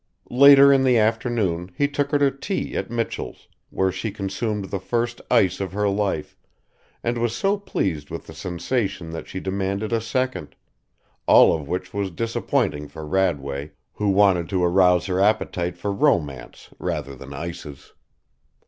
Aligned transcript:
Later 0.31 0.73
in 0.73 0.83
the 0.83 0.97
afternoon 0.97 1.69
he 1.77 1.87
took 1.87 2.09
her 2.09 2.17
to 2.17 2.31
tea 2.31 2.75
at 2.75 2.89
Mitchell's, 2.89 3.47
where 3.69 3.91
she 3.91 4.09
consumed 4.09 4.71
the 4.71 4.79
first 4.79 5.21
ice 5.29 5.59
of 5.59 5.73
her 5.73 5.87
life, 5.87 6.35
and 7.03 7.19
was 7.19 7.35
so 7.35 7.55
pleased 7.55 8.09
with 8.09 8.25
the 8.25 8.33
sensation 8.33 9.11
that 9.11 9.27
she 9.27 9.39
demanded 9.39 9.93
a 9.93 10.01
second; 10.01 10.55
all 11.27 11.53
of 11.55 11.67
which 11.67 11.93
was 11.93 12.09
disappointing 12.09 12.87
for 12.87 13.05
Radway, 13.05 13.73
who 13.93 14.09
wanted 14.09 14.49
to 14.49 14.63
arouse 14.63 15.05
her 15.05 15.19
appetite 15.21 15.77
for 15.77 15.91
romance 15.91 16.69
rather 16.79 17.15
than 17.15 17.31
ices. 17.31 17.93